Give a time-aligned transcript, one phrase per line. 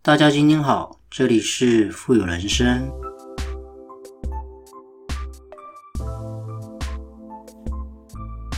[0.00, 2.88] 大家今天好，这里是富有人生。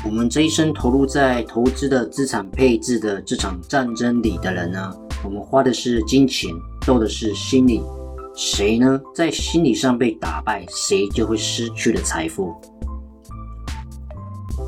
[0.05, 6.55] 我们这一生投入在投资的资产配置的这场战争里的人呢，我们花的是金钱，
[6.87, 7.83] 斗的是心理。
[8.37, 12.55] 谁呢，在心理上被打败，谁就会失去了财富。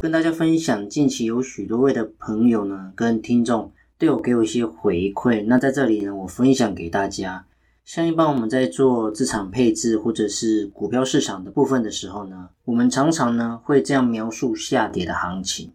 [0.01, 3.71] 跟大家分享，近期有许多位的朋友呢，跟听众
[4.03, 5.45] 都有给我一些回馈。
[5.47, 7.47] 那在这里呢，我分享给大家。
[7.85, 15.73] 像一般我们在做资产配置或者是股票市场的部分的时候呢，我们常常呢会这样描述下跌的行情。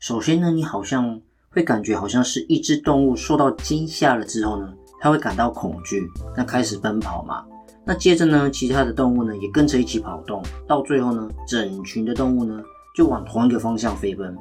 [0.00, 6.02] 首先呢，你好像会感觉好像是一只动物受到惊吓了之后呢，它会感到恐惧，
[6.36, 7.44] 那开始奔跑嘛。
[7.84, 12.60] 那接着呢，其他的动物呢也跟着一起跑动，到最后呢，整群的动物呢
[12.96, 14.36] 就往同一个方向飞奔。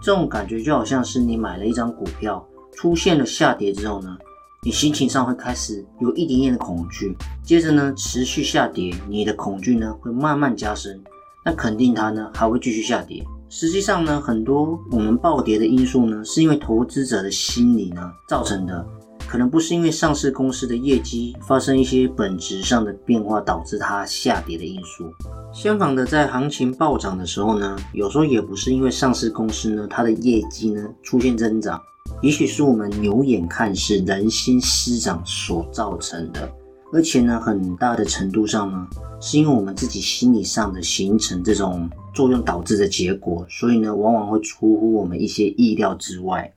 [0.00, 4.16] 这种感觉就好像是你买了一张股票，出现了下跌之后呢。
[4.62, 11.00] 你心情上会开始有一点点的恐惧，接着呢持续下跌，你的恐惧呢会慢慢加深，
[11.44, 13.24] 那肯定它呢还会继续下跌。
[13.48, 18.84] 实际上呢，很多我们暴跌的因素呢，是因为投资者的心理呢造成的，
[19.28, 25.12] 可能不是因为上市公司的业绩发生一些本质上的变化导致它下跌的因素。
[25.52, 31.80] 相反的，在行情暴涨的时候呢，有时候也不是因为上市公司呢它的业绩呢出现增长。
[32.22, 36.48] 也许是我们牛眼看是人心失长所造成的，
[36.92, 38.86] 而且呢，很大的程度上呢，
[39.20, 46.52] 是因为我们自己心理上的形成这种作用导致的结果，所以呢，往往会出乎我们一些意料之外。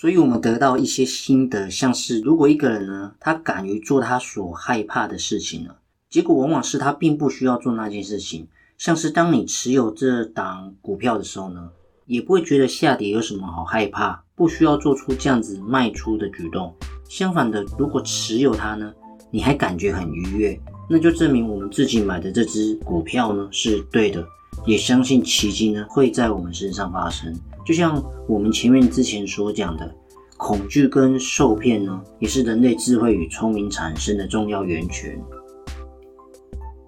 [0.00, 5.74] 所以我们得到一些心得，像是如果一个人呢，他敢于做他所害怕的事情呢，
[6.08, 8.48] 结果往往是他并不需要做那件事情。
[8.78, 11.70] 像是当你持有这档股票的时候呢。
[12.06, 16.74] 也不会觉得下跌有什么好害怕，不需要做出这样子卖出的举动。
[17.08, 18.92] 相反的，如果持有它呢，
[19.30, 24.26] 你还感觉很愉悦，那就证明我们自己买的这只股票呢是对的，
[24.66, 27.34] 也相信奇迹呢会在我们身上发生。
[27.64, 29.94] 就像我们前面之前所讲的，
[30.36, 35.20] 恐惧跟受骗呢，也是人类智慧与聪明产生的重要源泉。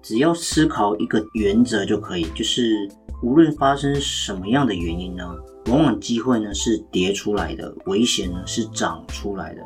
[0.01, 2.89] 只要思考一个原则就可以，就是
[3.21, 5.23] 无论发生什么样的原因呢，
[5.67, 9.61] 往往机会呢是叠出来的，危险呢是长出来的。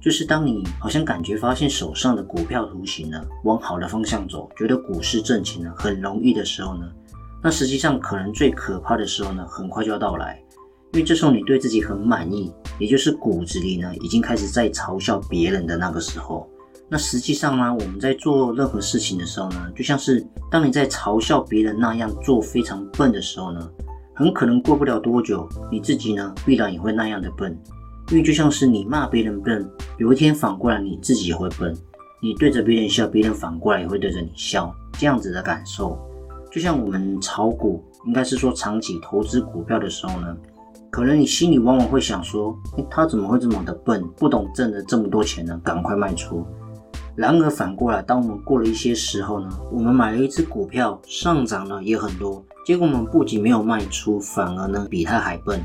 [0.00, 6.86] 就是当你好像感觉发现手上的股票图形呢往好的方向走，觉得股市挣钱呢很容易的时候呢，
[7.42, 10.42] 那实际上可能最可怕的时候呢很快就要到来，
[10.92, 16.48] 因为这时候你对自己很满意，也就是骨子里呢已经开始在嘲笑别人的那个时候。
[16.88, 23.70] 那实际上呢，我们在做任何事情的时候呢，就像是当你在嘲笑别人那样做非常笨的时候呢，
[24.14, 27.54] 很可能过不了多久，你自己呢必然也会那样的笨。
[28.10, 31.76] 因为就像是你骂别人笨，有一天反过来你自己也会笨。
[32.22, 35.96] 你对着别人笑，别人反过来也会对着你笑，这样子的感受。
[36.58, 40.36] 就像我们炒股，应该是说长期投资股票的时候呢，
[40.90, 42.52] 可能你心里往往会想说，
[42.90, 45.56] 他怎么会这么的笨，不懂挣了这么多钱呢？
[45.62, 46.44] 赶快卖出。
[47.14, 55.62] 然而反过来，当我们过了一些时候呢，我们买了一只股票上涨了也很多，结果我们不仅没有卖出，反而呢比他还笨。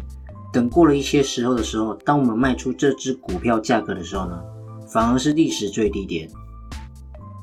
[0.52, 4.40] 等过了一些时候的时候，当我们卖出这只股票价格的时候呢，
[4.88, 6.30] 反而是历史最低点。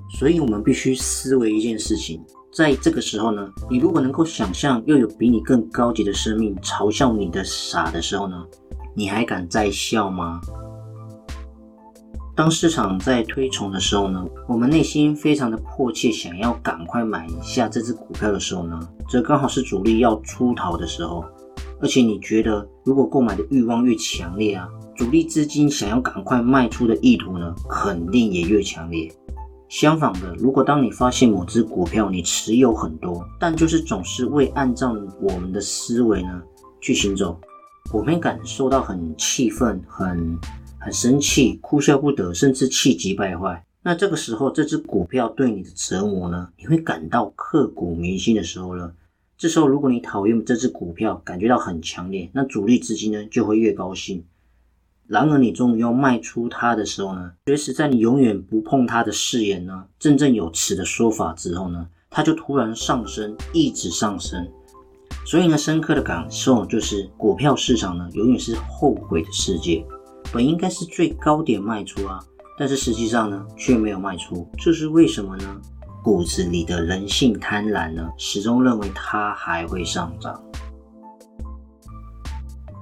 [0.09, 2.23] 所以，我们必须思维一件事情，
[2.53, 8.45] 在这个时候呢，你如果能够想象又有比你更高级的生命嘲笑你的傻的时候呢，
[8.95, 10.41] 你还敢再笑吗？
[12.35, 21.25] 当市场在推崇的时候呢，我们内心非常的迫切，想要赶快买一下这只股票的时候呢，这刚好是主力要出逃的时候。
[21.83, 29.11] 而且你觉得，如果购买的欲望越强烈啊，主力资金想要赶快卖出的意图呢，肯定也越强烈。
[29.71, 36.43] 相反的，如果当你发现某只股票你持有很多，但就是总是未按照我们的思维呢
[36.83, 37.41] 去行走，
[37.91, 40.39] 我们感受到很气愤，很。
[40.83, 43.63] 很生气，哭笑不得，甚至气急败坏。
[43.83, 46.49] 那这个时候，这只股票对你的折磨呢？
[46.57, 48.91] 你会感到刻骨铭心的时候呢？
[49.37, 54.25] 这时候，如果你讨厌这只股票，感觉到很强烈，那主力资金呢就会越高兴。
[55.11, 64.49] 然而，你终于要卖出它的时候呢，随时在你永远不碰它的誓言呢，振振有词的说法之后呢，它就突然上升，一直上升。
[65.27, 69.85] 所以呢，深刻的感受就是，股票市场呢，永远是后悔的世界。
[70.33, 72.21] 本应该是最高点卖出啊，
[72.57, 75.61] 但是实际上呢，却没有卖出，这是为什么呢？
[76.05, 80.41] 骨子里的人性贪婪呢，始终认为它还会上涨。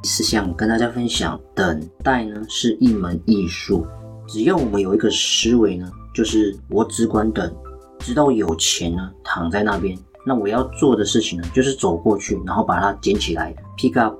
[0.08, 3.86] 是想跟大家分享，等待呢是一门艺术，
[4.26, 7.54] 只要我们有一个思维呢，就是我只管等，
[7.98, 9.96] 直到有钱呢躺在那边。
[10.24, 14.16] 那我要做的事情呢，就是走过去，然后把它捡起来，pick up。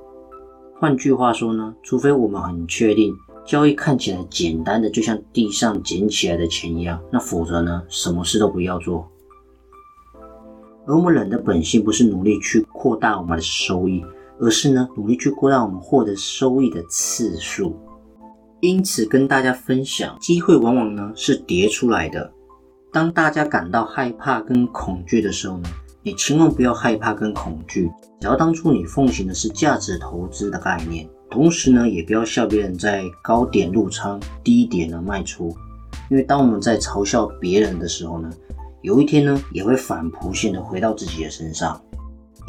[0.79, 3.11] 换句话说呢，除非我们很确定
[3.43, 9.09] 交易看起来简单的，就像地上捡起来的钱一样，那否则呢，什么事都不要做。
[10.85, 14.05] 而我们人的本性不是努力去扩大我们的收益，
[14.39, 17.75] 而是呢，努力去扩大我们获得收益的次数。
[18.61, 22.31] 因此，跟大家分享，机会往往呢是叠出来的。
[22.91, 25.69] 当大家感到害怕跟恐惧的时候呢，
[26.03, 27.89] 你千万不要害怕跟恐惧。
[28.19, 35.55] 只要当初你奉行的是价值投资的概念，同时呢，也不要笑别人在高点入仓，低点呢卖出。
[36.09, 38.29] 因为当我们在嘲笑别人的时候呢，
[38.81, 41.79] 有一天呢，也会反扑性的回到自己的身上。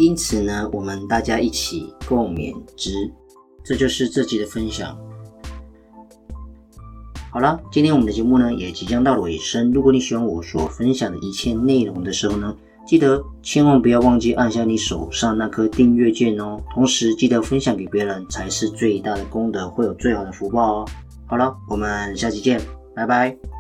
[0.01, 2.91] 因此呢，我们大家一起共勉之。
[3.63, 4.97] 这就是这集的分享。
[7.31, 9.71] 好了，今天我们的节目呢也即将到尾声。
[9.71, 12.57] 如果你喜欢我所分享的一切内容的时候呢，
[12.87, 16.59] 记得千万不要忘记按下你手上那颗订阅键哦。
[16.73, 20.89] 同时记得分享给别人才是最大的功德，会有最好的福报哦。
[21.27, 22.59] 好了，我们下期见，
[22.97, 23.60] 拜拜。